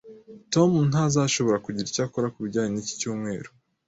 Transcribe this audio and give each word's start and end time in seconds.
Tom 0.53 0.71
ntazashobora 0.89 1.61
kugira 1.65 1.87
icyo 1.89 2.01
akora 2.07 2.31
kubijyanye 2.33 2.69
niki 2.71 2.93
cyumweru 3.01 3.49